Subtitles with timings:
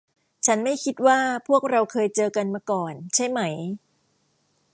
[0.45, 3.39] ฉันไม่คิดว่าพวกเราเคยเจอกันมาก่อน ใช่ไหม?